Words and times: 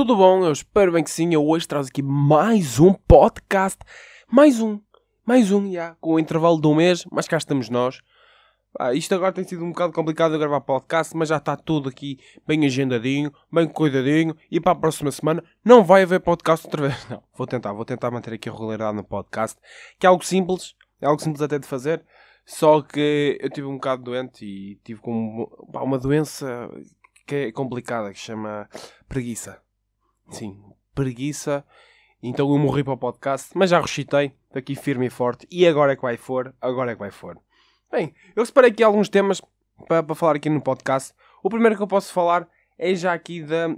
tudo 0.00 0.16
bom? 0.16 0.42
Eu 0.42 0.52
espero 0.52 0.92
bem 0.92 1.04
que 1.04 1.10
sim. 1.10 1.34
Eu 1.34 1.46
hoje 1.46 1.68
trago 1.68 1.86
aqui 1.86 2.00
mais 2.00 2.80
um 2.80 2.94
podcast. 2.94 3.78
Mais 4.32 4.58
um. 4.58 4.80
Mais 5.26 5.52
um, 5.52 5.70
já. 5.70 5.94
Com 6.00 6.14
o 6.14 6.18
intervalo 6.18 6.58
de 6.58 6.66
um 6.66 6.74
mês, 6.74 7.04
mas 7.12 7.28
cá 7.28 7.36
estamos 7.36 7.68
nós. 7.68 8.00
Ah, 8.78 8.94
isto 8.94 9.14
agora 9.14 9.30
tem 9.30 9.44
sido 9.44 9.62
um 9.62 9.72
bocado 9.72 9.92
complicado 9.92 10.32
de 10.32 10.38
gravar 10.38 10.62
podcast, 10.62 11.14
mas 11.14 11.28
já 11.28 11.36
está 11.36 11.54
tudo 11.54 11.90
aqui 11.90 12.18
bem 12.46 12.64
agendadinho, 12.64 13.30
bem 13.52 13.68
cuidadinho. 13.68 14.34
E 14.50 14.58
para 14.58 14.72
a 14.72 14.74
próxima 14.74 15.10
semana 15.10 15.44
não 15.62 15.84
vai 15.84 16.04
haver 16.04 16.20
podcast 16.20 16.66
outra 16.66 16.88
vez. 16.88 17.04
Não, 17.10 17.22
vou 17.36 17.46
tentar, 17.46 17.74
vou 17.74 17.84
tentar 17.84 18.10
manter 18.10 18.32
aqui 18.32 18.48
a 18.48 18.52
regularidade 18.52 18.96
no 18.96 19.04
podcast, 19.04 19.60
que 19.98 20.06
é 20.06 20.08
algo 20.08 20.24
simples, 20.24 20.74
é 20.98 21.04
algo 21.04 21.20
simples 21.20 21.42
até 21.42 21.58
de 21.58 21.66
fazer. 21.66 22.02
Só 22.46 22.80
que 22.80 23.36
eu 23.38 23.50
tive 23.50 23.66
um 23.66 23.74
bocado 23.74 24.04
doente 24.04 24.46
e 24.46 24.76
tive 24.76 25.02
com 25.02 25.46
uma 25.74 25.98
doença 25.98 26.70
que 27.26 27.34
é 27.34 27.52
complicada, 27.52 28.10
que 28.10 28.18
chama 28.18 28.66
preguiça. 29.06 29.60
Sim, 30.30 30.62
preguiça. 30.94 31.64
Então 32.22 32.50
eu 32.50 32.58
morri 32.58 32.84
para 32.84 32.92
o 32.92 32.98
podcast, 32.98 33.50
mas 33.54 33.70
já 33.70 33.80
ressuscitei, 33.80 34.32
aqui 34.54 34.74
firme 34.74 35.06
e 35.06 35.10
forte. 35.10 35.46
E 35.50 35.66
agora 35.66 35.92
é 35.92 35.96
que 35.96 36.02
vai 36.02 36.16
for, 36.16 36.54
agora 36.60 36.92
é 36.92 36.94
que 36.94 37.00
vai 37.00 37.10
for. 37.10 37.38
Bem, 37.90 38.14
eu 38.36 38.44
separei 38.44 38.70
aqui 38.70 38.82
alguns 38.82 39.08
temas 39.08 39.40
para, 39.88 40.02
para 40.02 40.14
falar 40.14 40.36
aqui 40.36 40.48
no 40.50 40.60
podcast. 40.60 41.14
O 41.42 41.48
primeiro 41.48 41.76
que 41.76 41.82
eu 41.82 41.86
posso 41.86 42.12
falar 42.12 42.46
é 42.78 42.94
já 42.94 43.12
aqui 43.12 43.42
da, 43.42 43.68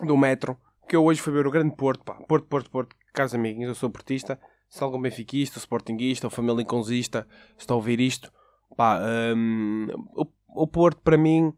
do 0.00 0.16
metro, 0.16 0.58
que 0.88 0.96
eu 0.96 1.04
hoje 1.04 1.20
fui 1.20 1.32
ver 1.32 1.46
o 1.46 1.50
Grande 1.50 1.74
Porto, 1.74 2.04
pá. 2.04 2.14
Porto, 2.14 2.46
Porto, 2.46 2.70
Porto, 2.70 2.96
caros 3.12 3.34
amigos, 3.34 3.66
eu 3.66 3.74
sou 3.74 3.90
portista, 3.90 4.38
se 4.68 4.82
algum 4.82 5.00
benfiquista, 5.00 5.58
sportinguista, 5.58 6.26
ou 6.26 6.30
família 6.30 6.66
está 6.98 7.24
a 7.68 7.74
ouvir 7.74 8.00
isto, 8.00 8.32
pá, 8.76 9.00
um, 9.36 9.86
o, 10.14 10.26
o 10.62 10.66
Porto 10.66 11.00
para 11.02 11.16
mim 11.16 11.52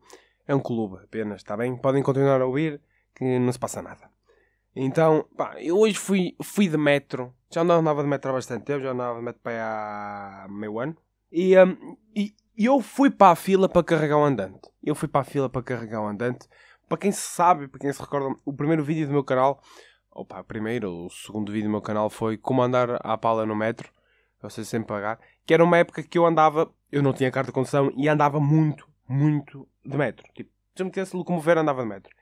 é 0.47 0.55
um 0.55 0.61
clube 0.61 1.03
apenas, 1.03 1.41
está 1.41 1.57
bem? 1.57 1.77
Podem 1.77 2.03
continuar 2.03 2.41
a 2.41 2.47
ouvir, 2.47 2.81
que 3.15 3.39
não 3.39 3.53
se 3.53 3.59
passa 3.59 3.83
nada. 3.83 4.11
Então, 4.75 5.27
pá, 5.37 5.57
eu 5.61 5.79
hoje 5.79 5.99
fui, 5.99 6.37
fui 6.43 6.69
de 6.69 6.77
metro. 6.77 7.35
Já 7.53 7.63
andava 7.63 8.03
de 8.03 8.09
metro 8.09 8.31
há 8.31 8.35
bastante 8.35 8.65
tempo, 8.65 8.81
já 8.81 8.93
andava 8.93 9.19
de 9.19 9.25
metro 9.25 9.41
para 9.43 10.45
há 10.45 10.49
meio 10.49 10.79
ano. 10.79 10.97
E, 11.33 11.57
um, 11.59 11.97
e 12.15 12.35
eu 12.67 12.81
fui 12.81 13.11
para 13.11 13.33
a 13.33 13.37
fila 13.37 13.69
para 13.69 13.83
carregar 13.83 14.19
o 14.19 14.25
andante. 14.25 14.69
Eu 14.83 14.95
fui 14.95 15.09
para 15.09 15.23
a 15.23 15.25
fila 15.25 15.49
para 15.49 15.63
carregar 15.63 16.03
o 16.03 16.07
andante. 16.07 16.47
Para 16.87 16.99
quem 16.99 17.11
se 17.11 17.23
sabe, 17.23 17.69
para 17.69 17.81
quem 17.81 17.93
se 17.93 18.01
recorda, 18.01 18.37
o 18.45 18.53
primeiro 18.53 18.85
vídeo 18.85 19.07
do 19.07 19.13
meu 19.13 19.25
canal, 19.25 19.63
opa, 20.11 20.41
o 20.41 20.45
primeiro, 20.45 21.07
o 21.07 21.11
segundo 21.11 21.51
vídeo 21.51 21.69
do 21.69 21.73
meu 21.73 21.81
canal 21.81 22.11
foi 22.11 22.37
como 22.37 22.63
andar 22.63 22.99
à 23.03 23.17
pala 23.17 23.47
no 23.47 23.57
metro. 23.57 23.91
Vocês 24.43 24.69
sempre 24.69 24.89
pagar. 24.89 25.19
Que 25.47 25.55
era 25.55 25.65
uma 25.65 25.79
época 25.79 26.03
que 26.03 26.19
eu 26.19 26.27
andava, 26.27 26.71
eu 26.93 27.03
não 27.03 27.13
tinha 27.13 27.31
carta 27.31 27.49
de 27.49 27.55
condução 27.55 27.93
e 27.97 28.09
andava 28.09 28.39
muito, 28.39 28.87
muito 29.09 29.67
de 29.83 29.97
metro. 29.97 30.27
Tipo, 30.35 30.51
se 30.75 30.83
eu 30.83 30.87
me 30.87 30.93
tivesse 30.93 31.17
locomover, 31.17 31.57
andava 31.57 31.83
de 31.83 31.89
metro. 31.89 32.15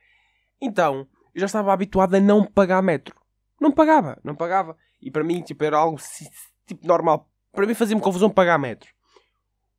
Então, 0.60 1.08
eu 1.34 1.40
já 1.40 1.46
estava 1.46 1.72
habituado 1.72 2.14
a 2.14 2.20
não 2.20 2.44
pagar 2.44 2.82
metro. 2.82 3.14
Não 3.60 3.72
pagava, 3.72 4.18
não 4.22 4.34
pagava. 4.34 4.76
E 5.00 5.10
para 5.10 5.24
mim, 5.24 5.42
tipo, 5.42 5.64
era 5.64 5.76
algo 5.76 5.98
tipo 6.66 6.86
normal. 6.86 7.28
Para 7.52 7.66
mim 7.66 7.74
fazia-me 7.74 8.02
confusão 8.02 8.30
pagar 8.30 8.58
metro. 8.58 8.90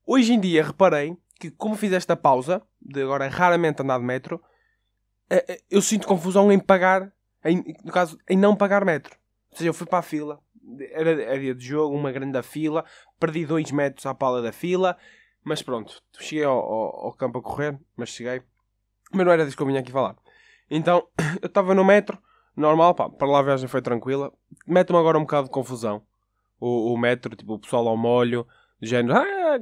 Hoje 0.06 0.34
em 0.34 0.40
dia, 0.40 0.64
reparei 0.64 1.16
que 1.40 1.50
como 1.52 1.76
fiz 1.76 1.94
esta 1.94 2.16
pausa, 2.16 2.62
de 2.82 3.02
agora 3.02 3.28
raramente 3.30 3.82
andar 3.82 4.00
de 4.00 4.06
metro, 4.06 4.42
eh, 5.30 5.46
eh, 5.48 5.62
eu 5.70 5.82
sinto 5.82 6.08
confusão 6.08 6.52
em 6.52 6.60
pagar, 6.60 7.14
em, 7.46 7.64
no 7.84 7.92
caso, 7.92 8.18
em 8.28 8.38
não 8.38 8.56
pagar 8.56 8.84
metro. 8.84 9.18
Ou 9.52 9.58
seja, 9.58 9.70
eu 9.70 9.74
fui 9.74 9.88
para 9.88 10.00
a 10.00 10.04
fila, 10.04 10.42
era, 10.92 11.12
era 11.12 11.40
dia 11.40 11.56
de 11.56 11.66
jogo, 11.66 11.96
uma 11.96 12.12
grande 12.12 12.42
fila, 12.44 12.84
perdi 13.20 13.46
2 13.46 13.72
metros 13.72 14.06
à 14.06 14.14
pala 14.14 14.42
da 14.42 14.52
fila, 14.52 14.98
mas 15.44 15.62
pronto, 15.62 16.04
cheguei 16.20 16.44
ao, 16.44 16.58
ao, 16.58 17.06
ao 17.06 17.14
campo 17.14 17.40
a 17.40 17.42
correr, 17.42 17.80
mas 17.96 18.10
cheguei. 18.10 18.42
Mas 19.12 19.26
não 19.26 19.32
era 19.32 19.46
disso 19.46 19.56
que 19.56 19.64
eu 19.64 19.68
vinha 19.68 19.80
aqui 19.80 19.92
falar. 19.92 20.16
Então, 20.70 21.08
eu 21.42 21.48
estava 21.48 21.74
no 21.74 21.84
metro, 21.84 22.18
normal, 22.56 22.94
pá, 22.94 23.10
para 23.10 23.28
lá 23.28 23.40
a 23.40 23.44
viagem 23.44 23.68
foi 23.68 23.82
tranquila. 23.82 24.32
Mete-me 24.68 24.98
agora 24.98 25.18
um 25.18 25.22
bocado 25.22 25.46
de 25.46 25.54
confusão. 25.54 26.02
O, 26.60 26.94
o 26.94 26.98
metro, 26.98 27.36
tipo, 27.36 27.54
o 27.54 27.60
pessoal 27.60 27.88
ao 27.88 27.98
molho, 27.98 28.46
do 28.80 28.88
género, 28.88 29.18
ah, 29.18 29.60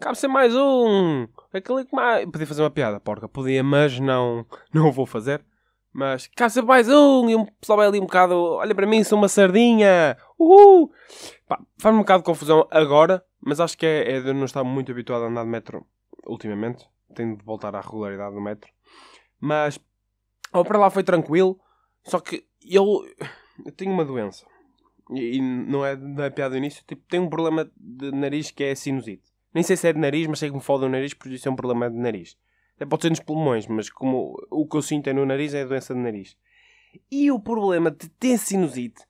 cabe 0.00 0.18
ser 0.18 0.28
mais 0.28 0.54
um. 0.54 1.28
Aquele 1.52 1.84
que 1.84 1.94
mais. 1.94 2.24
Podia 2.30 2.46
fazer 2.46 2.62
uma 2.62 2.70
piada, 2.70 3.00
porca, 3.00 3.28
podia, 3.28 3.62
mas 3.62 3.98
não, 4.00 4.46
não 4.72 4.90
vou 4.92 5.06
fazer. 5.06 5.44
Mas 5.92 6.26
cabe 6.36 6.52
ser 6.52 6.62
mais 6.62 6.88
um. 6.88 7.28
E 7.30 7.34
o 7.34 7.46
pessoal 7.60 7.78
vai 7.78 7.86
ali 7.86 7.98
um 7.98 8.02
bocado, 8.06 8.34
olha 8.34 8.74
para 8.74 8.86
mim, 8.86 9.02
sou 9.02 9.18
uma 9.18 9.28
sardinha. 9.28 10.16
Uhul! 10.38 10.92
faz-me 11.78 11.98
um 11.98 12.02
bocado 12.02 12.22
de 12.22 12.26
confusão 12.26 12.66
agora, 12.70 13.24
mas 13.40 13.60
acho 13.60 13.78
que 13.78 13.86
é, 13.86 14.16
é 14.16 14.20
de 14.20 14.32
não 14.32 14.44
estar 14.44 14.64
muito 14.64 14.90
habituado 14.90 15.22
a 15.24 15.28
andar 15.28 15.44
de 15.44 15.50
metro 15.50 15.86
ultimamente. 16.26 16.86
Tenho 17.14 17.36
de 17.36 17.44
voltar 17.44 17.74
à 17.74 17.80
regularidade 17.80 18.34
do 18.34 18.40
metro. 18.40 18.70
Mas 19.40 19.78
ou 20.52 20.64
para 20.64 20.78
lá 20.78 20.90
foi 20.90 21.02
tranquilo, 21.02 21.58
só 22.04 22.20
que 22.20 22.46
eu, 22.62 23.04
eu 23.64 23.72
tenho 23.72 23.92
uma 23.92 24.04
doença. 24.04 24.46
E, 25.10 25.36
e 25.36 25.40
não 25.40 25.84
é 25.84 25.96
da 25.96 26.30
piada 26.30 26.50
do 26.50 26.58
início, 26.58 26.84
tipo, 26.86 27.02
tenho 27.08 27.24
um 27.24 27.30
problema 27.30 27.70
de 27.76 28.10
nariz 28.12 28.50
que 28.50 28.64
é 28.64 28.74
sinusite. 28.74 29.24
Nem 29.54 29.62
sei 29.62 29.76
se 29.76 29.88
é 29.88 29.92
de 29.92 29.98
nariz, 29.98 30.26
mas 30.26 30.38
sei 30.38 30.50
que 30.50 30.56
me 30.56 30.62
foda 30.62 30.86
o 30.86 30.88
nariz, 30.88 31.14
por 31.14 31.30
isso 31.30 31.48
é 31.48 31.50
um 31.50 31.56
problema 31.56 31.90
de 31.90 31.96
nariz. 31.96 32.36
Até 32.76 32.84
pode 32.84 33.02
ser 33.02 33.10
nos 33.10 33.20
pulmões, 33.20 33.66
mas 33.66 33.88
como 33.88 34.36
o 34.50 34.66
que 34.66 34.76
eu 34.76 34.82
sinto 34.82 35.08
é 35.08 35.12
no 35.12 35.24
nariz, 35.24 35.54
é 35.54 35.62
a 35.62 35.66
doença 35.66 35.94
de 35.94 36.00
nariz. 36.00 36.36
E 37.10 37.30
o 37.30 37.40
problema 37.40 37.90
de 37.90 38.08
ter 38.08 38.38
sinusite 38.38 39.02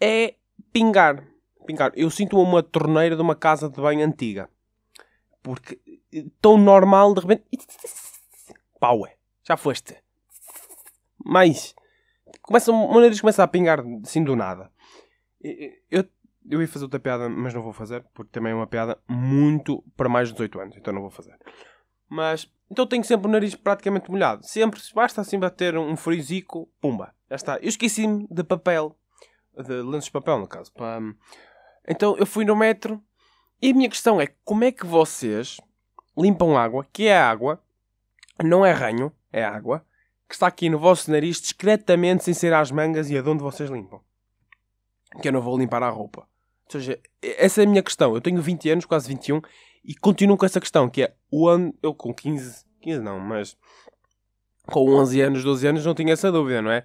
é 0.00 0.34
pingar. 0.72 1.26
Pingar. 1.66 1.92
Eu 1.96 2.10
sinto 2.10 2.38
uma 2.38 2.62
torneira 2.62 3.16
de 3.16 3.22
uma 3.22 3.34
casa 3.34 3.68
de 3.68 3.80
banho 3.80 4.06
antiga. 4.06 4.48
Porque 5.42 5.80
tão 6.40 6.56
normal, 6.56 7.14
de 7.14 7.20
repente... 7.20 7.44
Pau, 8.78 9.06
é. 9.06 9.16
Já 9.42 9.56
foste 9.56 10.03
mais. 11.24 11.74
Começa, 12.42 12.70
o 12.70 13.00
nariz 13.00 13.20
começa 13.20 13.42
a 13.42 13.48
pingar 13.48 13.82
assim 14.02 14.22
do 14.22 14.36
nada. 14.36 14.70
Eu, 15.90 16.04
eu 16.48 16.60
ia 16.60 16.68
fazer 16.68 16.84
outra 16.84 17.00
piada, 17.00 17.28
mas 17.28 17.54
não 17.54 17.62
vou 17.62 17.72
fazer, 17.72 18.04
porque 18.12 18.30
também 18.32 18.52
é 18.52 18.54
uma 18.54 18.66
piada 18.66 18.98
muito 19.08 19.82
para 19.96 20.08
mais 20.08 20.28
de 20.28 20.34
18 20.34 20.60
anos, 20.60 20.76
então 20.76 20.92
não 20.92 21.00
vou 21.00 21.10
fazer. 21.10 21.36
Mas, 22.08 22.50
então 22.70 22.86
tenho 22.86 23.04
sempre 23.04 23.28
o 23.28 23.30
nariz 23.30 23.54
praticamente 23.54 24.10
molhado. 24.10 24.46
Sempre, 24.46 24.80
basta 24.94 25.20
assim 25.20 25.38
bater 25.38 25.76
um 25.76 25.96
frizico, 25.96 26.68
pumba, 26.80 27.14
já 27.30 27.36
está. 27.36 27.56
Eu 27.58 27.68
esqueci-me 27.68 28.26
de 28.30 28.44
papel, 28.44 28.96
de 29.56 29.82
lenços 29.82 30.06
de 30.06 30.12
papel 30.12 30.38
no 30.38 30.46
caso. 30.46 30.72
Então 31.88 32.16
eu 32.16 32.26
fui 32.26 32.44
no 32.44 32.56
metro 32.56 33.02
e 33.60 33.70
a 33.70 33.74
minha 33.74 33.88
questão 33.88 34.20
é, 34.20 34.26
como 34.44 34.64
é 34.64 34.72
que 34.72 34.86
vocês 34.86 35.58
limpam 36.16 36.56
água, 36.56 36.86
que 36.92 37.06
é 37.06 37.16
água, 37.16 37.62
não 38.42 38.64
é 38.64 38.72
ranho, 38.72 39.12
é 39.32 39.44
água, 39.44 39.84
que 40.34 40.36
está 40.36 40.48
aqui 40.48 40.68
no 40.68 40.80
vosso 40.80 41.12
nariz 41.12 41.40
discretamente 41.40 42.24
sem 42.24 42.34
ser 42.34 42.52
às 42.52 42.72
mangas 42.72 43.08
e 43.08 43.16
aonde 43.16 43.40
vocês 43.40 43.70
limpam. 43.70 44.00
Que 45.22 45.28
eu 45.28 45.32
não 45.32 45.40
vou 45.40 45.56
limpar 45.56 45.80
a 45.84 45.88
roupa. 45.88 46.22
Ou 46.66 46.72
seja, 46.72 47.00
essa 47.22 47.62
é 47.62 47.64
a 47.64 47.68
minha 47.68 47.82
questão. 47.82 48.14
Eu 48.14 48.20
tenho 48.20 48.42
20 48.42 48.68
anos, 48.70 48.84
quase 48.84 49.06
21, 49.06 49.40
e 49.84 49.94
continuo 49.94 50.36
com 50.36 50.44
essa 50.44 50.58
questão, 50.58 50.90
que 50.90 51.04
é 51.04 51.14
o 51.30 51.46
ano. 51.46 51.72
Eu 51.80 51.94
com 51.94 52.12
15, 52.12 52.64
15 52.80 53.00
não, 53.00 53.20
mas 53.20 53.56
com 54.66 54.90
11 54.90 55.20
anos, 55.20 55.44
12 55.44 55.68
anos 55.68 55.86
não 55.86 55.94
tinha 55.94 56.12
essa 56.12 56.32
dúvida, 56.32 56.60
não 56.60 56.72
é? 56.72 56.84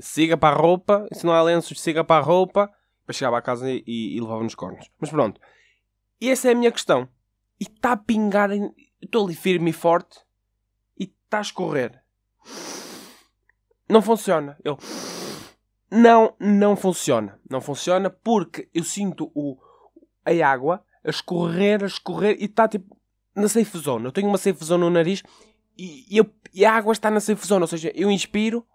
Siga 0.00 0.38
para 0.38 0.56
a 0.56 0.58
roupa, 0.58 1.06
se 1.12 1.26
não 1.26 1.34
há 1.34 1.42
lenços, 1.42 1.82
siga 1.82 2.02
para 2.02 2.22
a 2.22 2.24
roupa, 2.24 2.72
para 3.04 3.12
chegar 3.12 3.36
à 3.36 3.42
casa 3.42 3.70
e, 3.70 3.82
e 3.86 4.18
levava 4.18 4.42
nos 4.42 4.54
cornos. 4.54 4.90
Mas 4.98 5.10
pronto. 5.10 5.38
E 6.18 6.30
essa 6.30 6.48
é 6.48 6.52
a 6.52 6.54
minha 6.54 6.72
questão. 6.72 7.06
E 7.60 7.64
está 7.64 7.92
a 7.92 7.96
pingar, 7.98 8.48
estou 9.02 9.26
ali 9.26 9.34
firme 9.34 9.70
e 9.70 9.74
forte, 9.74 10.20
e 10.98 11.04
está 11.04 11.38
a 11.38 11.42
escorrer 11.42 12.02
não 13.88 14.02
funciona. 14.02 14.56
Eu 14.62 14.78
não, 15.90 16.34
não 16.38 16.76
funciona. 16.76 17.40
Não 17.48 17.60
funciona 17.60 18.10
porque 18.10 18.68
eu 18.74 18.84
sinto 18.84 19.30
o, 19.34 19.58
a 20.24 20.46
água 20.46 20.84
a 21.04 21.10
escorrer, 21.10 21.82
a 21.82 21.86
escorrer 21.86 22.36
e 22.38 22.44
está 22.44 22.68
tipo 22.68 22.96
na 23.34 23.48
safe 23.48 23.78
zone. 23.78 24.04
Eu 24.04 24.12
tenho 24.12 24.28
uma 24.28 24.38
safe 24.38 24.62
zone 24.64 24.84
no 24.84 24.90
nariz 24.90 25.22
e, 25.76 26.04
eu, 26.10 26.26
e 26.52 26.64
a 26.64 26.72
água 26.72 26.92
está 26.92 27.10
na 27.10 27.20
safe 27.20 27.46
zone. 27.46 27.62
Ou 27.62 27.68
seja, 27.68 27.92
eu 27.94 28.10
inspiro, 28.10 28.66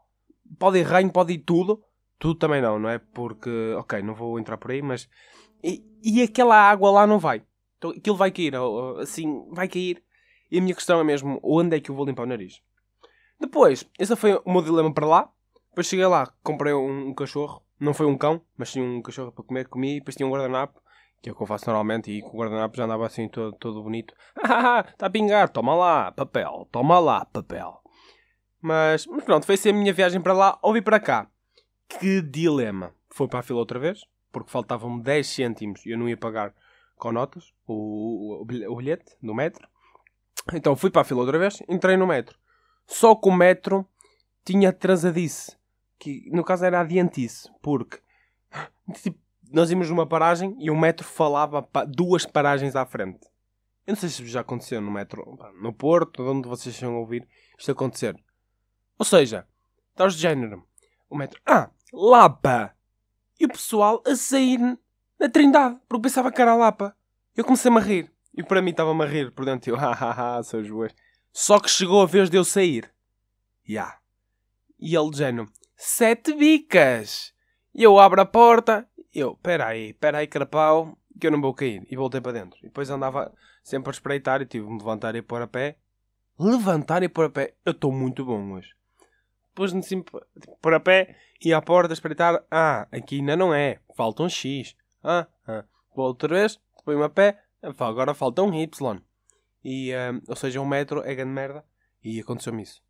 pode 0.58 0.80
ir 0.80 0.84
ranho, 0.84 1.12
pode 1.12 1.34
ir 1.34 1.40
tudo. 1.40 1.84
Tudo 2.18 2.36
também 2.36 2.62
não, 2.62 2.80
não 2.80 2.90
é? 2.90 2.98
Porque, 2.98 3.50
ok, 3.78 4.02
não 4.02 4.16
vou 4.16 4.40
entrar 4.40 4.58
por 4.58 4.72
aí, 4.72 4.82
mas. 4.82 5.10
E, 5.62 5.84
e 6.02 6.22
aquela 6.22 6.56
água 6.56 6.90
lá 6.90 7.06
não 7.06 7.20
vai. 7.20 7.44
Então 7.78 7.92
aquilo 7.92 8.16
vai 8.16 8.32
cair, 8.32 8.54
assim, 9.02 9.46
vai 9.52 9.68
cair. 9.68 10.02
E 10.50 10.58
a 10.58 10.62
minha 10.62 10.74
questão 10.74 11.00
é 11.00 11.04
mesmo: 11.04 11.40
onde 11.44 11.76
é 11.76 11.80
que 11.82 11.92
eu 11.92 11.96
vou 11.96 12.06
limpar 12.06 12.24
o 12.24 12.28
nariz? 12.28 12.62
Depois, 13.44 13.86
esse 14.00 14.16
foi 14.16 14.40
o 14.46 14.52
meu 14.54 14.62
dilema 14.62 14.94
para 14.94 15.06
lá. 15.06 15.30
Depois 15.68 15.86
cheguei 15.86 16.06
lá, 16.06 16.32
comprei 16.42 16.74
um, 16.74 17.10
um 17.10 17.14
cachorro. 17.14 17.62
Não 17.78 17.94
foi 17.94 18.06
um 18.06 18.18
cão, 18.18 18.42
mas 18.58 18.72
tinha 18.72 18.86
um 18.86 19.02
cachorro 19.02 19.34
para 19.34 19.44
comer, 19.44 19.68
comi. 19.68 19.98
E 19.98 20.00
depois 20.00 20.16
tinha 20.16 20.26
um 20.26 20.32
guardanapo, 20.32 20.82
que 21.22 21.28
é 21.28 21.34
o 21.34 21.36
que 21.36 21.44
eu 21.44 21.46
faço 21.46 21.66
normalmente. 21.66 22.10
E 22.10 22.22
com 22.22 22.30
o 22.30 22.40
guardanapo 22.40 22.78
já 22.78 22.86
andava 22.86 23.06
assim 23.06 23.28
todo, 23.28 23.54
todo 23.58 23.84
bonito. 23.84 24.16
Está 24.42 25.08
a 25.08 25.10
pingar, 25.10 25.50
toma 25.50 25.76
lá, 25.76 26.10
papel, 26.14 26.70
toma 26.72 27.00
lá, 27.00 27.26
papel. 27.26 27.82
Mas, 28.62 29.06
mas 29.08 29.26
pronto, 29.26 29.46
foi 29.46 29.56
assim 29.56 29.72
a 29.72 29.74
minha 29.74 29.92
viagem 29.92 30.22
para 30.22 30.32
lá. 30.32 30.58
Ouvi 30.62 30.82
para 30.82 31.02
cá. 31.02 31.28
Que 32.00 32.22
dilema. 32.22 32.96
Foi 33.10 33.28
para 33.28 33.40
a 33.40 33.44
fila 33.44 33.60
outra 33.60 33.78
vez, 33.78 34.06
porque 34.32 34.52
faltavam-me 34.52 35.04
10 35.04 35.28
cêntimos 35.28 35.86
e 35.86 35.92
eu 35.92 35.98
não 35.98 36.08
ia 36.08 36.16
pagar 36.16 36.54
com 36.96 37.12
notas 37.12 37.52
o, 37.68 38.40
o, 38.40 38.72
o 38.72 38.76
bilhete 38.78 39.18
do 39.22 39.36
metro. 39.36 39.68
Então 40.54 40.78
fui 40.78 40.90
para 40.90 41.02
a 41.02 41.06
fila 41.06 41.20
outra 41.20 41.38
vez, 41.38 41.62
entrei 41.68 41.98
no 41.98 42.08
metro. 42.08 42.42
Só 42.86 43.16
que 43.16 43.30
o 43.30 43.32
metro 43.32 43.88
tinha 44.44 44.70
atrasadice. 44.70 45.58
que 46.00 46.30
no 46.32 46.44
caso 46.44 46.66
era 46.66 46.82
adiantice, 46.82 47.50
porque 47.62 48.02
tipo, 49.02 49.18
nós 49.52 49.72
íamos 49.72 49.90
numa 49.90 50.06
paragem 50.06 50.56
e 50.60 50.70
o 50.70 50.76
metro 50.76 51.06
falava 51.06 51.66
duas 51.88 52.26
paragens 52.26 52.76
à 52.76 52.86
frente. 52.86 53.26
Eu 53.88 53.94
não 53.94 53.96
sei 53.96 54.10
se 54.10 54.26
já 54.28 54.42
aconteceu 54.42 54.82
no 54.82 54.92
metro, 54.92 55.38
no 55.62 55.72
Porto, 55.74 56.24
onde 56.24 56.48
vocês 56.48 56.82
a 56.84 56.90
ouvir 56.90 57.28
isto 57.58 57.72
acontecer. 57.72 58.16
Ou 58.98 59.06
seja, 59.06 59.48
estás 59.92 60.16
de 60.16 60.22
género, 60.22 60.66
o 61.10 61.16
metro, 61.16 61.40
ah, 61.46 61.70
Lapa! 61.94 62.76
E 63.40 63.46
o 63.46 63.50
pessoal 63.50 64.02
a 64.06 64.16
sair 64.16 64.60
na 65.20 65.30
Trindade, 65.30 65.80
porque 65.88 66.04
pensava 66.04 66.32
que 66.32 66.42
era 66.42 66.56
Lapa. 66.56 66.96
Eu 67.36 67.46
comecei-me 67.46 67.78
a 67.78 67.82
rir. 67.82 68.12
E 68.36 68.42
para 68.42 68.62
mim 68.64 68.72
estava-me 68.72 69.04
a 69.04 69.08
rir 69.08 69.32
por 69.32 69.46
dentro. 69.46 69.70
Eu, 69.70 69.76
hahaha, 69.78 70.42
seus 70.42 70.68
boas. 70.70 70.96
Só 71.34 71.60
que 71.60 71.70
chegou 71.70 72.04
a 72.04 72.06
vez 72.06 72.30
de 72.30 72.38
eu 72.38 72.46
sair. 72.46 72.94
Ya. 73.68 73.74
Yeah. 73.74 74.00
E 74.80 74.96
ele 74.96 75.10
dizendo, 75.10 75.52
sete 75.76 76.34
bicas. 76.34 77.34
E 77.74 77.82
eu 77.82 77.98
abro 77.98 78.22
a 78.22 78.26
porta. 78.26 78.88
Eu, 79.12 79.36
peraí, 79.38 79.94
peraí, 79.94 80.28
carapau, 80.28 80.96
que 81.20 81.26
eu 81.26 81.32
não 81.32 81.42
vou 81.42 81.54
cair. 81.54 81.86
E 81.90 81.96
voltei 81.96 82.22
para 82.22 82.34
dentro. 82.34 82.60
E 82.60 82.68
depois 82.68 82.90
andava 82.92 83.34
sempre 83.64 83.90
a 83.90 83.94
espreitar 83.94 84.42
e 84.42 84.46
tive 84.46 84.66
de 84.66 84.72
me 84.72 84.78
levantar 84.78 85.16
e 85.16 85.24
pôr 85.24 85.42
a 85.42 85.48
pé. 85.48 85.78
Levantar 86.38 87.02
e 87.02 87.10
pôr 87.10 87.26
a 87.26 87.30
pé. 87.30 87.56
Eu 87.66 87.72
estou 87.72 87.92
muito 87.92 88.24
bom 88.24 88.52
hoje. 88.52 88.70
Pus-me 89.56 89.82
sempre 89.82 90.20
tipo, 90.40 90.56
pôr 90.62 90.74
a 90.76 90.80
pé 90.80 91.16
e 91.44 91.52
à 91.52 91.62
porta 91.62 91.94
espreitar. 91.94 92.44
Ah, 92.52 92.88
aqui 92.92 93.20
ainda 93.20 93.36
não 93.36 93.54
é. 93.54 93.80
Falta 93.96 94.22
um 94.22 94.30
X. 94.30 94.76
Ah, 95.04 95.28
ah. 95.48 95.64
Vou 95.96 96.06
outra 96.06 96.30
vez, 96.30 96.60
põe-me 96.86 97.04
a 97.04 97.10
pé. 97.10 97.42
Agora 97.80 98.14
falta 98.14 98.44
um 98.44 98.54
Y. 98.54 99.02
E, 99.64 99.94
um, 99.96 100.22
ou 100.28 100.36
seja, 100.36 100.60
um 100.60 100.66
metro 100.66 101.02
é 101.04 101.16
grande 101.16 101.32
merda. 101.32 101.66
E 102.04 102.20
aconteceu-me 102.20 102.64
isso. 102.64 102.84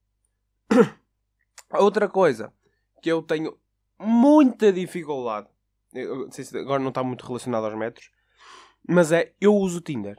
Outra 1.72 2.08
coisa 2.08 2.52
que 3.02 3.10
eu 3.12 3.22
tenho 3.22 3.58
muita 4.00 4.72
dificuldade. 4.72 5.48
Eu, 5.94 6.28
agora 6.56 6.82
não 6.82 6.90
está 6.90 7.04
muito 7.04 7.26
relacionado 7.26 7.66
aos 7.66 7.78
metros. 7.78 8.10
Mas 8.88 9.12
é, 9.12 9.34
eu 9.40 9.56
uso 9.56 9.78
o 9.78 9.82
Tinder. 9.82 10.18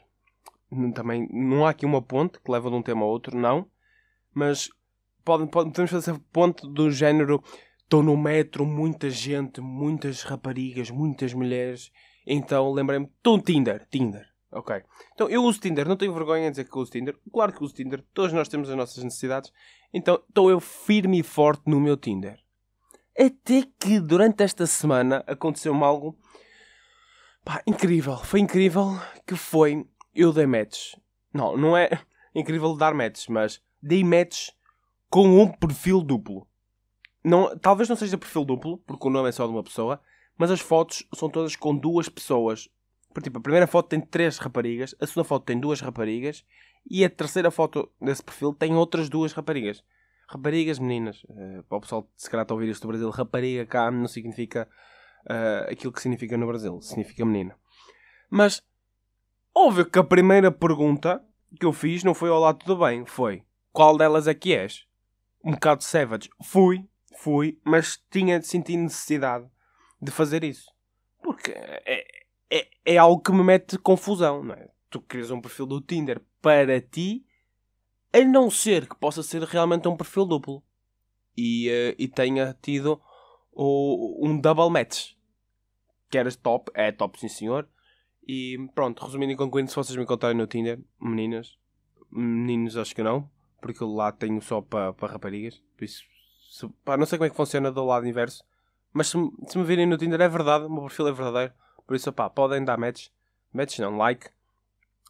Também 0.94 1.28
não 1.30 1.66
há 1.66 1.70
aqui 1.70 1.84
uma 1.84 2.02
ponte 2.02 2.40
que 2.40 2.50
leva 2.50 2.70
de 2.70 2.76
um 2.76 2.82
tema 2.82 3.02
a 3.02 3.08
outro, 3.08 3.36
não. 3.36 3.68
Mas 4.32 4.68
pode, 5.24 5.46
pode, 5.48 5.70
podemos 5.70 5.90
fazer 5.90 6.18
ponte 6.32 6.66
do 6.72 6.90
género 6.90 7.42
estou 7.84 8.02
no 8.02 8.16
metro, 8.16 8.66
muita 8.66 9.08
gente, 9.08 9.60
muitas 9.60 10.22
raparigas, 10.22 10.90
muitas 10.90 11.32
mulheres. 11.32 11.92
Então 12.26 12.72
lembrei-me, 12.72 13.06
estou 13.06 13.36
no 13.36 13.42
Tinder, 13.42 13.86
Tinder. 13.90 14.33
Ok. 14.54 14.82
Então 15.12 15.28
eu 15.28 15.42
uso 15.42 15.60
Tinder, 15.60 15.86
não 15.88 15.96
tenho 15.96 16.14
vergonha 16.14 16.44
de 16.44 16.50
dizer 16.50 16.70
que 16.70 16.78
uso 16.78 16.92
Tinder. 16.92 17.18
Claro 17.32 17.52
que 17.52 17.62
uso 17.62 17.74
Tinder, 17.74 18.02
todos 18.14 18.32
nós 18.32 18.48
temos 18.48 18.70
as 18.70 18.76
nossas 18.76 19.02
necessidades. 19.02 19.52
Então 19.92 20.22
estou 20.28 20.48
eu 20.48 20.60
firme 20.60 21.18
e 21.18 21.22
forte 21.22 21.62
no 21.66 21.80
meu 21.80 21.96
Tinder. 21.96 22.38
Até 23.18 23.64
que 23.78 24.00
durante 24.00 24.42
esta 24.42 24.66
semana 24.66 25.24
aconteceu-me 25.26 25.82
algo 25.82 26.16
pá, 27.44 27.62
incrível. 27.66 28.16
Foi 28.18 28.40
incrível 28.40 28.98
que 29.26 29.34
foi 29.34 29.84
eu 30.14 30.32
dei 30.32 30.46
match. 30.46 30.94
Não, 31.32 31.56
não 31.56 31.76
é 31.76 31.90
incrível 32.34 32.76
dar 32.76 32.94
match, 32.94 33.28
mas 33.28 33.60
dei 33.82 34.04
match 34.04 34.50
com 35.10 35.26
um 35.40 35.50
perfil 35.50 36.00
duplo. 36.00 36.46
Não, 37.22 37.56
talvez 37.58 37.88
não 37.88 37.96
seja 37.96 38.18
perfil 38.18 38.44
duplo, 38.44 38.78
porque 38.78 39.06
o 39.06 39.10
nome 39.10 39.28
é 39.28 39.32
só 39.32 39.46
de 39.46 39.52
uma 39.52 39.62
pessoa, 39.62 40.00
mas 40.36 40.50
as 40.50 40.60
fotos 40.60 41.06
são 41.14 41.28
todas 41.30 41.56
com 41.56 41.74
duas 41.74 42.08
pessoas. 42.08 42.68
Por 43.14 43.22
tipo, 43.22 43.38
a 43.38 43.40
primeira 43.40 43.68
foto 43.68 43.88
tem 43.88 44.00
três 44.00 44.38
raparigas, 44.38 44.92
a 45.00 45.06
segunda 45.06 45.22
foto 45.22 45.44
tem 45.44 45.58
duas 45.58 45.80
raparigas 45.80 46.44
e 46.90 47.04
a 47.04 47.08
terceira 47.08 47.48
foto 47.48 47.88
desse 48.00 48.24
perfil 48.24 48.52
tem 48.52 48.74
outras 48.74 49.08
duas 49.08 49.32
raparigas. 49.32 49.84
Raparigas, 50.28 50.80
meninas. 50.80 51.22
Uh, 51.24 51.62
para 51.68 51.78
o 51.78 51.80
pessoal 51.80 52.10
se 52.16 52.28
calhar 52.28 52.42
está 52.42 52.52
a 52.52 52.56
ouvir 52.56 52.68
isto 52.68 52.82
do 52.82 52.88
Brasil, 52.88 53.08
rapariga 53.10 53.64
cá 53.66 53.88
não 53.88 54.08
significa 54.08 54.68
uh, 55.30 55.70
aquilo 55.70 55.92
que 55.92 56.02
significa 56.02 56.36
no 56.36 56.44
Brasil, 56.44 56.80
significa 56.80 57.24
menina. 57.24 57.56
Mas, 58.28 58.60
óbvio 59.54 59.88
que 59.88 59.98
a 59.98 60.04
primeira 60.04 60.50
pergunta 60.50 61.24
que 61.60 61.64
eu 61.64 61.72
fiz 61.72 62.02
não 62.02 62.14
foi 62.14 62.30
olá, 62.30 62.52
tudo 62.52 62.84
bem, 62.84 63.06
foi 63.06 63.44
qual 63.72 63.96
delas 63.96 64.26
é 64.26 64.34
que 64.34 64.56
és? 64.56 64.86
Um 65.44 65.52
bocado 65.52 65.84
savage. 65.84 66.30
Fui, 66.42 66.84
fui, 67.18 67.60
mas 67.64 68.02
tinha 68.10 68.40
de 68.40 68.46
sentir 68.46 68.76
necessidade 68.76 69.46
de 70.02 70.10
fazer 70.10 70.42
isso. 70.42 70.72
Porque 71.22 71.52
é, 71.54 72.23
é, 72.54 72.68
é 72.84 72.96
algo 72.96 73.20
que 73.20 73.32
me 73.32 73.42
mete 73.42 73.76
confusão, 73.76 74.44
não 74.44 74.54
é? 74.54 74.68
Tu 74.88 75.00
crias 75.00 75.32
um 75.32 75.40
perfil 75.40 75.66
do 75.66 75.80
Tinder 75.80 76.22
para 76.40 76.80
ti, 76.80 77.26
a 78.12 78.20
não 78.20 78.48
ser 78.48 78.88
que 78.88 78.94
possa 78.94 79.24
ser 79.24 79.42
realmente 79.42 79.88
um 79.88 79.96
perfil 79.96 80.24
duplo 80.24 80.62
e, 81.36 81.68
uh, 81.68 81.94
e 81.98 82.06
tenha 82.06 82.56
tido 82.62 83.00
o, 83.50 84.24
um 84.24 84.38
double 84.40 84.70
match. 84.70 85.14
Que 86.08 86.16
era 86.16 86.30
top, 86.30 86.70
é 86.74 86.92
top, 86.92 87.18
sim 87.18 87.28
senhor. 87.28 87.68
E 88.26 88.56
pronto, 88.72 89.04
resumindo 89.04 89.32
e 89.32 89.36
concluindo, 89.36 89.68
se 89.68 89.76
vocês 89.76 89.96
me 89.96 90.04
encontrarem 90.04 90.38
no 90.38 90.46
Tinder, 90.46 90.78
meninas, 91.00 91.58
meninos 92.10 92.76
acho 92.76 92.94
que 92.94 93.02
não, 93.02 93.28
porque 93.60 93.84
lá 93.84 94.12
tenho 94.12 94.40
só 94.40 94.60
para 94.60 94.92
pa 94.92 95.08
raparigas. 95.08 95.60
Por 95.76 95.84
isso, 95.84 96.04
se, 96.48 96.70
não 96.96 97.04
sei 97.04 97.18
como 97.18 97.26
é 97.26 97.30
que 97.30 97.36
funciona 97.36 97.72
do 97.72 97.84
lado 97.84 98.06
inverso. 98.06 98.44
Mas 98.92 99.08
se, 99.08 99.18
se 99.48 99.58
me 99.58 99.64
virem 99.64 99.86
no 99.86 99.98
Tinder 99.98 100.20
é 100.20 100.28
verdade, 100.28 100.66
o 100.66 100.70
meu 100.70 100.82
perfil 100.82 101.08
é 101.08 101.12
verdadeiro. 101.12 101.52
Por 101.86 101.96
isso, 101.96 102.12
pá, 102.12 102.30
podem 102.30 102.64
dar 102.64 102.78
match. 102.78 103.08
Match 103.52 103.78
não, 103.78 103.96
like. 103.96 104.30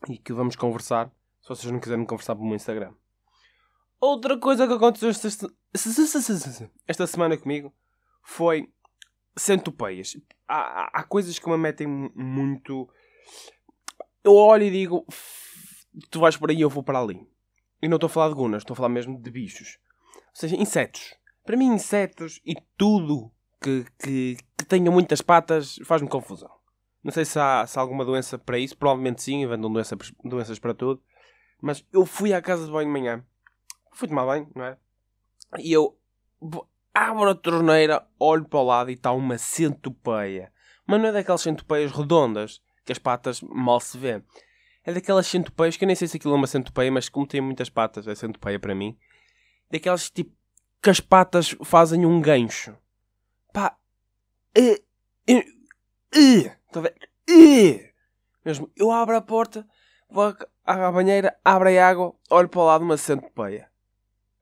E 0.09 0.19
que 0.19 0.33
vamos 0.33 0.57
conversar. 0.57 1.11
Se 1.43 1.49
vocês 1.49 1.73
não 1.73 1.81
quiserem 1.81 2.05
conversar 2.05 2.35
pelo 2.35 2.47
meu 2.47 2.57
Instagram. 2.57 2.93
Outra 4.01 4.39
coisa 4.39 4.67
que 4.67 4.73
aconteceu 4.75 5.09
esta, 5.09 5.29
esta 6.87 7.07
semana 7.07 7.39
comigo 7.39 7.75
foi 8.23 8.71
centopeias. 9.37 10.17
Há, 10.47 11.01
há 11.01 11.05
coisas 11.05 11.39
que 11.39 11.49
me 11.49 11.57
metem 11.57 11.87
muito. 12.15 12.89
Eu 14.23 14.35
olho 14.35 14.65
e 14.65 14.71
digo: 14.71 15.07
tu 16.11 16.21
vais 16.21 16.37
por 16.37 16.51
aí, 16.51 16.61
eu 16.61 16.71
vou 16.71 16.83
para 16.83 17.01
ali. 17.01 17.27
E 17.81 17.89
não 17.89 17.97
estou 17.97 18.07
a 18.07 18.11
falar 18.11 18.29
de 18.29 18.35
gunas, 18.35 18.63
estou 18.63 18.75
a 18.75 18.77
falar 18.77 18.89
mesmo 18.89 19.21
de 19.21 19.31
bichos. 19.31 19.79
Ou 20.17 20.23
seja, 20.35 20.57
insetos. 20.57 21.15
Para 21.45 21.57
mim, 21.57 21.67
insetos 21.67 22.41
e 22.45 22.55
tudo 22.77 23.31
que, 23.61 23.87
que, 23.99 24.37
que 24.59 24.65
tenha 24.65 24.91
muitas 24.91 25.21
patas 25.21 25.79
faz-me 25.85 26.09
confusão. 26.09 26.51
Não 27.05 27.13
sei 27.13 27.25
se 27.25 27.39
há, 27.39 27.67
se 27.67 27.79
há, 27.79 27.83
alguma 27.83 28.05
doença 28.05 28.39
para 28.39 28.59
isso, 28.59 28.77
provavelmente 28.77 29.23
sim, 29.23 29.43
inventam 29.43 29.71
doença, 29.71 29.97
doenças 30.25 30.59
para 30.59 30.75
tudo. 30.75 31.03
Mas 31.61 31.85
eu 31.93 32.05
fui 32.07 32.33
à 32.33 32.41
casa 32.41 32.65
de 32.65 32.73
banho 32.73 32.87
de 32.87 32.93
manhã, 32.93 33.25
fui 33.93 34.09
tomar 34.09 34.25
banho, 34.25 34.51
não 34.55 34.65
é? 34.65 34.79
E 35.59 35.73
eu 35.73 35.97
abro 36.95 37.29
a 37.29 37.35
torneira, 37.35 38.07
olho 38.19 38.45
para 38.45 38.59
o 38.59 38.65
lado 38.65 38.91
e 38.91 38.95
está 38.95 39.13
uma 39.13 39.37
centopeia. 39.37 40.53
Mas 40.87 41.01
não 41.01 41.09
é 41.09 41.13
daquelas 41.13 41.43
centopeias 41.43 41.93
redondas, 41.93 42.61
que 42.85 42.93
as 42.93 42.99
patas 42.99 43.41
mal 43.43 43.81
se 43.81 43.99
vê. 43.99 44.23
É 44.85 44.93
daquelas 44.93 45.27
centopeias, 45.27 45.77
que 45.77 45.85
eu 45.85 45.87
nem 45.87 45.97
sei 45.97 46.09
se 46.09 46.17
aquilo 46.17 46.35
é 46.35 46.37
uma 46.37 46.47
centopeia, 46.47 46.91
mas 46.91 47.09
como 47.09 47.27
tem 47.27 47.41
muitas 47.41 47.71
patas, 47.71 48.07
é 48.07 48.15
centopeia 48.15 48.59
para 48.59 48.75
mim. 48.75 48.97
Daquelas 49.71 50.11
tipo 50.11 50.33
que 50.83 50.91
as 50.91 51.01
patas 51.01 51.57
fazem 51.65 52.05
um 52.05 52.21
gancho. 52.21 52.77
Pá. 53.53 53.75
Uh, 54.57 55.33
uh, 55.33 55.39
uh, 56.15 56.81
uh, 57.31 57.81
mesmo, 58.45 58.71
eu 58.85 58.93
abro 58.93 59.17
a 59.17 59.23
porta, 59.23 59.67
vou 60.09 60.35
à 60.65 60.93
banheira, 60.93 61.39
abro 61.45 61.69
a 61.69 61.89
água, 61.89 62.15
olho 62.31 62.49
para 62.49 62.61
o 62.61 62.67
lado 62.67 62.85
uma 62.85 62.97
centopeia. 62.97 63.71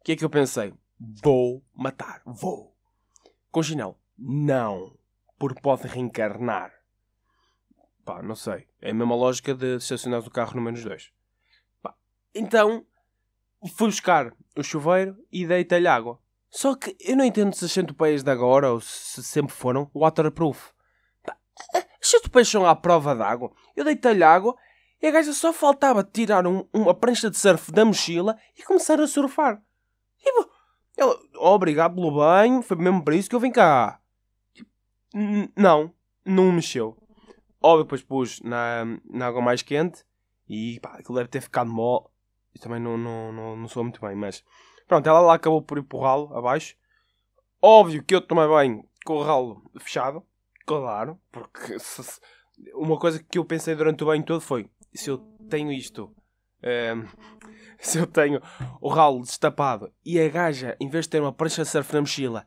O 0.01 0.05
que 0.05 0.13
é 0.13 0.17
que 0.17 0.25
eu 0.25 0.31
pensei? 0.31 0.75
Vou 1.23 1.65
matar, 1.75 2.23
vou. 2.25 2.77
Com 3.51 3.63
chinelo, 3.63 3.97
não, 4.19 4.97
porque 5.39 5.61
pode 5.61 5.87
reencarnar. 5.87 6.73
Pá, 8.05 8.21
não 8.23 8.35
sei. 8.35 8.67
É 8.81 8.91
a 8.91 8.95
mesma 8.95 9.15
lógica 9.15 9.55
de 9.55 9.77
estacionar 9.77 10.21
o 10.21 10.31
carro 10.31 10.57
no 10.57 10.63
menos 10.63 10.83
2. 10.83 11.13
Então, 12.35 12.85
fui 13.77 13.89
buscar 13.89 14.33
o 14.57 14.63
chuveiro 14.63 15.17
e 15.31 15.47
deitei-lhe 15.47 15.87
água. 15.87 16.19
Só 16.51 16.75
que 16.75 16.97
eu 17.01 17.17
não 17.17 17.25
entendo 17.25 17.55
se 17.55 17.65
as 17.65 17.73
centopeias 17.73 18.23
de 18.23 18.31
agora 18.31 18.73
ou 18.73 18.81
se 18.81 19.23
sempre 19.23 19.55
foram 19.55 19.91
waterproof. 19.95 20.73
As 22.13 22.21
centopeias 22.21 22.49
são 22.49 22.67
à 22.67 22.77
prova 22.77 23.15
d'água. 23.15 23.51
Eu 23.75 23.87
deitei-lhe 23.87 24.23
água 24.23 24.55
e 25.01 25.07
a 25.07 25.11
gaja 25.11 25.33
só 25.33 25.51
faltava 25.51 26.05
tirar 26.05 26.47
um, 26.47 26.69
uma 26.71 26.95
prancha 26.95 27.31
de 27.31 27.39
surf 27.39 27.73
da 27.73 27.87
mochila 27.87 28.39
e 28.57 28.63
começar 28.63 29.01
a 29.01 29.07
surfar. 29.07 29.63
E 30.23 30.29
ela, 31.01 31.19
obrigado 31.37 31.95
pelo 31.95 32.15
banho, 32.15 32.61
foi 32.61 32.77
mesmo 32.77 33.03
para 33.03 33.17
isso 33.17 33.31
que 33.31 33.35
eu 33.35 33.41
vim 33.41 33.51
cá. 33.51 33.99
Não, 35.57 35.93
não 36.23 36.53
mexeu. 36.53 36.99
Óbvio, 37.63 37.85
depois 37.85 38.03
pus 38.03 38.41
na, 38.43 38.85
na 39.09 39.27
água 39.27 39.41
mais 39.41 39.63
quente 39.63 40.05
e 40.47 40.79
pá, 40.81 40.97
aquilo 40.99 41.17
deve 41.17 41.31
ter 41.31 41.41
ficado 41.41 41.71
mole. 41.71 42.05
E 42.55 42.59
também 42.59 42.79
não, 42.79 42.99
não, 42.99 43.33
não, 43.33 43.57
não 43.57 43.69
sou 43.69 43.83
muito 43.83 44.03
bem, 44.03 44.15
mas 44.15 44.45
pronto, 44.87 45.09
ela 45.09 45.21
lá 45.21 45.35
acabou 45.35 45.63
por 45.63 45.79
o 45.79 45.99
ralo 45.99 46.37
abaixo. 46.37 46.77
Óbvio 47.63 48.05
que 48.05 48.15
eu 48.15 48.21
tomei 48.21 48.47
bem 48.49 48.85
com 49.03 49.15
o 49.15 49.23
ralo 49.23 49.63
fechado, 49.81 50.23
claro, 50.67 51.21
porque 51.31 51.79
se, 51.79 52.21
uma 52.75 52.99
coisa 52.99 53.23
que 53.23 53.39
eu 53.39 53.45
pensei 53.45 53.75
durante 53.75 54.03
o 54.03 54.07
banho 54.07 54.25
todo 54.25 54.41
foi: 54.41 54.69
se 54.95 55.11
eu 55.11 55.19
tenho 55.49 55.73
isto, 55.73 56.15
um, 56.63 56.69
ehm, 56.69 57.07
se 57.79 57.99
eu 57.99 58.07
tenho 58.07 58.41
o 58.81 58.89
ralo 58.89 59.21
destapado 59.23 59.93
e 60.05 60.21
a 60.21 60.29
gaja, 60.29 60.77
em 60.81 60.89
vez 60.89 61.07
de 61.07 61.11
ter 61.11 61.21
uma 61.21 61.33
prancha 61.33 61.63
de 61.63 61.69
surf 61.69 61.93
na 61.93 62.01
mochila, 62.01 62.47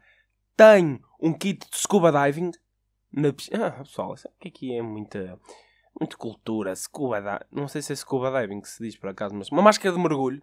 tem 0.55 1.01
um 1.21 1.33
kit 1.33 1.69
de 1.69 1.77
scuba 1.77 2.11
diving 2.11 2.51
na 3.11 3.33
piscina. 3.33 3.67
Ah, 3.67 3.71
pessoal, 3.71 4.15
sabe 4.15 4.35
que 4.39 4.47
aqui 4.47 4.75
é 4.75 4.81
muita, 4.81 5.39
muita 5.99 6.17
cultura? 6.17 6.75
Scuba. 6.75 7.45
Não 7.51 7.67
sei 7.67 7.81
se 7.81 7.93
é 7.93 7.95
scuba 7.95 8.31
diving 8.41 8.61
que 8.61 8.69
se 8.69 8.83
diz 8.83 8.97
por 8.97 9.09
acaso, 9.09 9.35
mas 9.35 9.49
uma 9.49 9.61
máscara 9.61 9.95
de 9.95 10.01
mergulho 10.01 10.41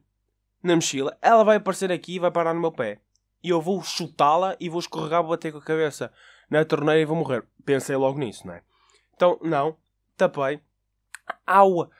na 0.62 0.74
mochila. 0.74 1.16
Ela 1.20 1.44
vai 1.44 1.56
aparecer 1.56 1.90
aqui 1.90 2.16
e 2.16 2.18
vai 2.18 2.30
parar 2.30 2.54
no 2.54 2.60
meu 2.60 2.72
pé. 2.72 3.00
E 3.42 3.48
eu 3.48 3.60
vou 3.60 3.82
chutá-la 3.82 4.56
e 4.60 4.68
vou 4.68 4.78
escorregar, 4.78 5.26
bater 5.26 5.50
com 5.50 5.58
a 5.58 5.62
cabeça 5.62 6.12
na 6.52 6.66
torneira 6.66 7.00
e 7.00 7.06
vou 7.06 7.16
morrer. 7.16 7.46
Pensei 7.64 7.96
logo 7.96 8.18
nisso, 8.18 8.46
não 8.46 8.52
é? 8.52 8.62
Então, 9.14 9.38
não. 9.42 9.74
Tapei. 10.18 10.60
Ao, 11.46 11.90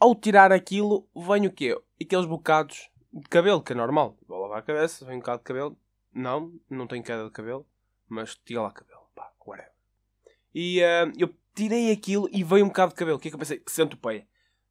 ao 0.00 0.14
tirar 0.16 0.50
aquilo, 0.50 1.08
vem 1.14 1.46
o 1.46 1.52
quê? 1.52 1.80
Aqueles 2.02 2.26
bocados 2.26 2.90
de 3.12 3.28
cabelo, 3.28 3.62
que 3.62 3.72
é 3.72 3.76
normal. 3.76 4.18
Vou 4.26 4.40
lavar 4.40 4.58
a 4.58 4.62
cabeça, 4.62 5.06
vem 5.06 5.16
um 5.16 5.20
bocado 5.20 5.38
de 5.38 5.44
cabelo. 5.44 5.78
Não, 6.12 6.52
não 6.68 6.88
tenho 6.88 7.04
queda 7.04 7.24
de 7.24 7.30
cabelo. 7.30 7.64
Mas 8.08 8.34
tira 8.34 8.62
lá 8.62 8.72
cabelo. 8.72 9.06
Pá, 9.14 9.32
whatever. 9.46 9.72
E 10.52 10.80
uh, 10.80 11.12
eu 11.16 11.32
tirei 11.54 11.92
aquilo 11.92 12.28
e 12.32 12.42
veio 12.42 12.64
um 12.64 12.68
bocado 12.68 12.90
de 12.92 12.96
cabelo. 12.96 13.16
O 13.16 13.20
que 13.20 13.28
é 13.28 13.30
que 13.30 13.36
eu 13.36 13.38
pensei? 13.38 13.62
Centopeia. 13.68 14.26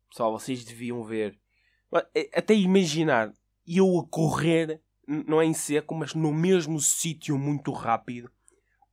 Pessoal, 0.10 0.34
vocês 0.34 0.66
deviam 0.66 1.02
ver. 1.02 1.40
É, 2.14 2.30
até 2.38 2.54
imaginar 2.54 3.32
eu 3.66 4.00
a 4.00 4.06
correr, 4.10 4.82
não 5.08 5.42
é 5.42 5.46
em 5.46 5.54
seco, 5.54 5.96
mas 5.96 6.14
no 6.14 6.34
mesmo 6.34 6.78
sítio 6.82 7.38
muito 7.38 7.72
rápido 7.72 8.30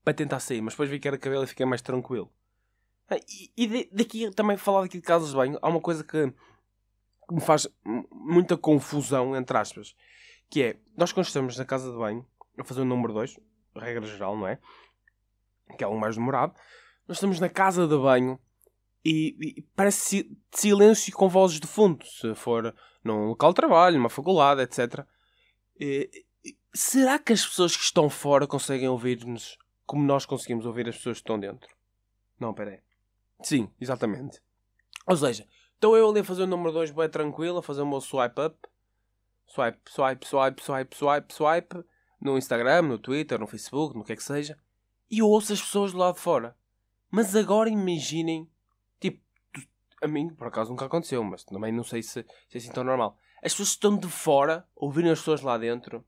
para 0.06 0.14
tentar 0.14 0.38
sair. 0.38 0.62
Mas 0.62 0.74
depois 0.74 0.88
vi 0.88 1.00
que 1.00 1.08
era 1.08 1.18
cabelo 1.18 1.42
e 1.42 1.48
fiquei 1.48 1.66
mais 1.66 1.82
tranquilo. 1.82 2.32
Ah, 3.10 3.16
e, 3.16 3.50
e 3.56 3.88
daqui 3.90 4.30
também 4.30 4.56
falar 4.56 4.84
aqui 4.84 4.98
de 4.98 5.02
casas 5.02 5.30
de 5.30 5.36
banho, 5.36 5.58
há 5.60 5.68
uma 5.68 5.80
coisa 5.80 6.04
que 6.04 6.32
me 7.28 7.40
faz 7.40 7.66
muita 8.12 8.56
confusão, 8.56 9.34
entre 9.34 9.58
aspas, 9.58 9.96
que 10.48 10.62
é, 10.62 10.76
nós 10.96 11.10
quando 11.10 11.26
estamos 11.26 11.58
na 11.58 11.64
casa 11.64 11.90
de 11.90 11.98
banho, 11.98 12.24
a 12.56 12.62
fazer 12.62 12.82
o 12.82 12.84
número 12.84 13.12
2, 13.14 13.36
regra 13.74 14.06
geral, 14.06 14.36
não 14.36 14.46
é? 14.46 14.60
Que 15.76 15.82
é 15.82 15.86
algo 15.86 15.98
mais 15.98 16.14
demorado, 16.14 16.54
nós 17.08 17.16
estamos 17.16 17.40
na 17.40 17.48
casa 17.48 17.88
de 17.88 17.98
banho 17.98 18.38
e, 19.04 19.56
e 19.58 19.62
parece 19.74 20.30
silêncio 20.52 21.12
com 21.12 21.28
vozes 21.28 21.58
de 21.58 21.66
fundo, 21.66 22.06
se 22.06 22.32
for 22.36 22.72
num 23.02 23.26
local 23.26 23.50
de 23.50 23.56
trabalho, 23.56 23.96
numa 23.96 24.08
faculdade, 24.08 24.62
etc. 24.62 25.04
E, 25.80 26.08
será 26.72 27.18
que 27.18 27.32
as 27.32 27.44
pessoas 27.44 27.76
que 27.76 27.82
estão 27.82 28.08
fora 28.08 28.46
conseguem 28.46 28.88
ouvir-nos 28.88 29.58
como 29.86 30.04
nós 30.04 30.26
conseguimos 30.26 30.66
ouvir 30.66 30.88
as 30.88 30.96
pessoas 30.96 31.18
que 31.18 31.22
estão 31.22 31.38
dentro? 31.38 31.74
Não, 32.38 32.52
peraí. 32.52 32.80
Sim, 33.42 33.70
exatamente. 33.80 34.42
Ou 35.06 35.16
seja, 35.16 35.46
estou 35.74 35.96
eu 35.96 36.10
ali 36.10 36.20
a 36.20 36.24
fazer 36.24 36.42
o 36.42 36.46
número 36.46 36.72
2 36.72 36.90
bem 36.90 37.08
tranquilo, 37.08 37.58
a 37.58 37.62
fazer 37.62 37.82
o 37.82 37.86
meu 37.86 38.00
swipe 38.00 38.40
up. 38.40 38.56
Swipe, 39.46 39.78
swipe, 39.88 40.26
swipe, 40.26 40.62
swipe, 40.62 40.96
swipe, 40.96 41.34
swipe. 41.34 41.84
No 42.20 42.36
Instagram, 42.36 42.82
no 42.82 42.98
Twitter, 42.98 43.38
no 43.38 43.46
Facebook, 43.46 43.96
no 43.96 44.04
que 44.04 44.12
é 44.12 44.16
que 44.16 44.22
seja. 44.22 44.58
E 45.10 45.20
eu 45.20 45.28
ouço 45.28 45.52
as 45.52 45.60
pessoas 45.60 45.92
do 45.92 45.98
lado 45.98 46.16
de 46.16 46.20
fora. 46.20 46.56
Mas 47.10 47.36
agora 47.36 47.70
imaginem, 47.70 48.50
tipo, 48.98 49.20
a 50.02 50.08
mim 50.08 50.28
por 50.28 50.48
acaso 50.48 50.70
nunca 50.70 50.86
aconteceu, 50.86 51.22
mas 51.22 51.44
também 51.44 51.72
não 51.72 51.84
sei 51.84 52.02
se, 52.02 52.24
se 52.48 52.56
é 52.56 52.58
assim 52.58 52.72
tão 52.72 52.82
normal. 52.82 53.16
As 53.42 53.52
pessoas 53.52 53.68
estão 53.68 53.96
de 53.96 54.08
fora, 54.08 54.66
ouvirem 54.74 55.10
as 55.10 55.20
pessoas 55.20 55.40
lá 55.40 55.56
dentro, 55.56 56.04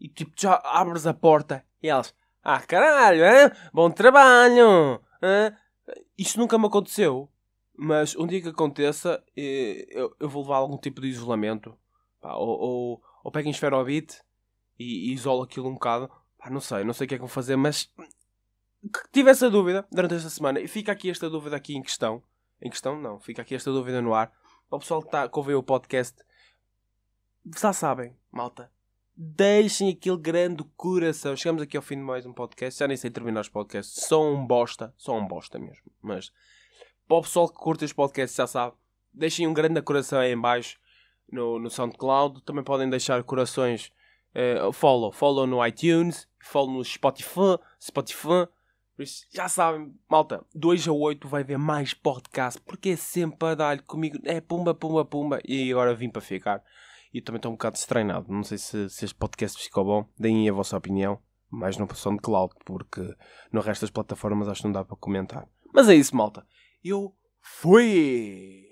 e 0.00 0.08
tipo, 0.08 0.32
já 0.36 0.54
abres 0.64 1.06
a 1.06 1.14
porta 1.14 1.64
e 1.82 1.88
elas, 1.88 2.14
ah 2.48 2.60
caralho, 2.60 3.24
hein? 3.24 3.50
bom 3.72 3.90
trabalho, 3.90 5.02
hein? 5.20 5.52
Isto 6.16 6.38
nunca 6.38 6.56
me 6.56 6.66
aconteceu. 6.66 7.28
Mas 7.76 8.16
um 8.16 8.26
dia 8.26 8.40
que 8.40 8.48
aconteça, 8.48 9.22
eh, 9.36 9.86
eu, 9.90 10.14
eu 10.20 10.28
vou 10.28 10.42
levar 10.42 10.56
algum 10.56 10.78
tipo 10.78 11.00
de 11.00 11.08
isolamento. 11.08 11.76
Pá, 12.20 12.34
ou, 12.34 12.48
ou, 12.48 13.02
ou 13.24 13.32
pego 13.32 13.48
em 13.48 13.50
esferobit 13.50 14.22
e, 14.78 15.10
e 15.10 15.12
isolo 15.12 15.42
aquilo 15.42 15.68
um 15.68 15.74
bocado. 15.74 16.08
Pá, 16.38 16.48
não 16.48 16.60
sei, 16.60 16.84
não 16.84 16.94
sei 16.94 17.04
o 17.04 17.08
que 17.08 17.14
é 17.14 17.18
que 17.18 17.22
vou 17.22 17.28
fazer, 17.28 17.56
mas 17.56 17.92
tive 19.12 19.30
essa 19.30 19.50
dúvida 19.50 19.84
durante 19.90 20.14
esta 20.14 20.30
semana. 20.30 20.60
E 20.60 20.68
fica 20.68 20.92
aqui 20.92 21.10
esta 21.10 21.28
dúvida 21.28 21.56
aqui 21.56 21.76
em 21.76 21.82
questão. 21.82 22.22
Em 22.62 22.70
questão, 22.70 22.98
não. 22.98 23.18
Fica 23.18 23.42
aqui 23.42 23.56
esta 23.56 23.72
dúvida 23.72 24.00
no 24.00 24.14
ar. 24.14 24.32
Para 24.70 24.76
o 24.76 24.80
pessoal 24.80 25.00
que, 25.02 25.08
está, 25.08 25.28
que 25.28 25.38
ouviu 25.38 25.58
o 25.58 25.62
podcast. 25.62 26.16
Já 27.56 27.72
sabem, 27.72 28.16
malta. 28.30 28.70
Deixem 29.18 29.88
aquele 29.88 30.18
grande 30.18 30.62
coração. 30.76 31.34
Chegamos 31.34 31.62
aqui 31.62 31.74
ao 31.74 31.82
fim 31.82 31.96
de 31.96 32.02
mais 32.02 32.26
um 32.26 32.34
podcast. 32.34 32.78
Já 32.78 32.86
nem 32.86 32.98
sei 32.98 33.10
terminar 33.10 33.40
os 33.40 33.48
podcasts. 33.48 34.04
São 34.04 34.34
um 34.34 34.46
bosta. 34.46 34.92
São 34.98 35.16
um 35.16 35.26
bosta 35.26 35.58
mesmo. 35.58 35.90
Mas 36.02 36.30
para 37.08 37.16
o 37.16 37.22
pessoal 37.22 37.48
que 37.48 37.54
curte 37.54 37.86
os 37.86 37.94
podcasts 37.94 38.36
já 38.36 38.46
sabe. 38.46 38.76
Deixem 39.14 39.46
um 39.46 39.54
grande 39.54 39.80
coração 39.80 40.18
aí 40.18 40.32
em 40.32 40.38
baixo 40.38 40.78
no, 41.32 41.58
no 41.58 41.70
SoundCloud. 41.70 42.42
Também 42.42 42.62
podem 42.62 42.90
deixar 42.90 43.24
corações. 43.24 43.90
Uh, 44.34 44.70
follow. 44.70 45.10
Follow 45.10 45.46
no 45.46 45.66
iTunes. 45.66 46.28
Follow 46.38 46.74
no 46.74 46.84
Spotify. 46.84 47.58
Spotify. 47.80 48.46
Já 49.32 49.48
sabem, 49.48 49.94
malta, 50.10 50.44
2 50.54 50.88
a 50.88 50.92
8 50.92 51.26
vai 51.26 51.42
ver 51.42 51.58
mais 51.58 51.92
podcast, 51.92 52.60
porque 52.62 52.90
é 52.90 52.96
sempre 52.96 53.48
a 53.48 53.54
dar 53.54 53.82
comigo, 53.82 54.18
é 54.24 54.40
pumba, 54.40 54.74
pumba, 54.74 55.04
pumba, 55.04 55.38
e 55.44 55.70
agora 55.70 55.94
vim 55.94 56.08
para 56.08 56.22
ficar 56.22 56.62
e 57.16 57.22
também 57.22 57.38
estou 57.38 57.50
um 57.50 57.54
bocado 57.54 57.78
estreinado. 57.78 58.30
Não 58.30 58.42
sei 58.42 58.58
se, 58.58 58.90
se 58.90 59.06
este 59.06 59.14
podcast 59.14 59.62
ficou 59.62 59.86
bom. 59.86 60.06
Deem 60.18 60.50
a 60.50 60.52
vossa 60.52 60.76
opinião, 60.76 61.18
mais 61.50 61.78
no 61.78 61.86
de 61.86 62.20
cloud, 62.20 62.54
porque 62.62 63.00
no 63.50 63.62
resto 63.62 63.80
das 63.80 63.90
plataformas 63.90 64.48
acho 64.48 64.60
que 64.60 64.66
não 64.66 64.72
dá 64.72 64.84
para 64.84 64.98
comentar. 64.98 65.48
Mas 65.72 65.88
é 65.88 65.94
isso, 65.94 66.14
malta. 66.14 66.46
Eu 66.84 67.16
fui! 67.40 68.65